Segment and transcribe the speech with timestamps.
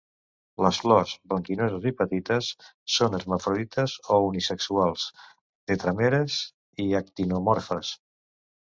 [0.65, 2.49] Les flors, blanquinoses i petites,
[2.95, 5.07] són hermafrodites o unisexuals,
[5.73, 6.41] tetràmeres
[6.87, 7.97] i actinomorfes.